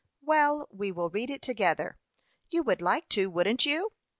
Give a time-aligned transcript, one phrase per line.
[0.23, 1.99] "Well, we will read it together.
[2.49, 3.91] You would like to wouldn't you?"